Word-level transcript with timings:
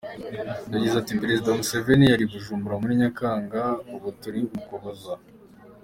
Yagize 0.73 0.95
ati 0.97 1.13
“Perezida 1.21 1.55
Museveni 1.57 2.05
yari 2.11 2.23
i 2.25 2.29
Bujumbura 2.31 2.75
muri 2.81 2.99
Nyakanga, 3.01 3.61
ubu 3.93 4.09
turi 4.21 4.39
mu 4.51 4.55
Ukuboza. 4.59 5.13